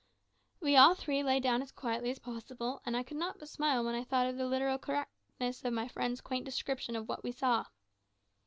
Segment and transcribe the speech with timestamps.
[0.59, 3.85] We all three lay down as quietly as possible, and I could not but smile
[3.85, 7.31] when I thought of the literal correctness of my friend's quaint description of what we
[7.31, 7.65] saw.